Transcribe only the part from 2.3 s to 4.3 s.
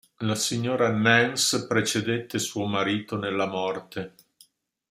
suo marito nella morte.